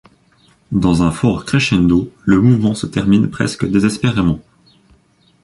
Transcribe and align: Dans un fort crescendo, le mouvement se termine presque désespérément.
Dans 0.71 1.03
un 1.03 1.11
fort 1.11 1.45
crescendo, 1.45 2.11
le 2.25 2.41
mouvement 2.41 2.73
se 2.73 2.87
termine 2.87 3.29
presque 3.29 3.67
désespérément. 3.69 4.39